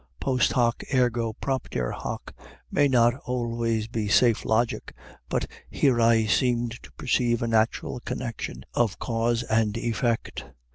[0.19, 2.33] Post hoc ergo propter hoc
[2.71, 4.95] may not always be safe logic,
[5.29, 10.43] but here I seemed to perceive a natural connection of cause and effect.